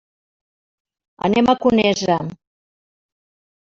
Anem 1.31 1.53
a 1.53 1.57
Conesa. 1.67 2.19